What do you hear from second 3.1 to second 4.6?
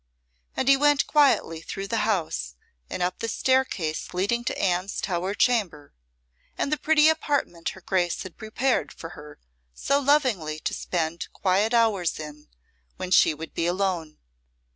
the staircase leading to